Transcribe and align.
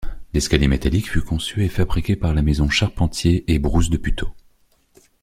L'escalier 0.33 0.67
métallique 0.67 1.11
fut 1.11 1.21
conçu 1.21 1.63
et 1.63 1.69
fabriqué 1.69 2.15
par 2.15 2.33
la 2.33 2.41
maison 2.41 2.67
Charpentier 2.71 3.43
et 3.51 3.59
Brousse 3.59 3.91
de 3.91 3.97
Puteaux. 3.97 4.33